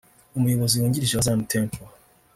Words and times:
umuyobozi 0.37 0.75
wungirije 0.79 1.13
wa 1.15 1.23
Zion 1.25 1.41
Temple 1.51 1.85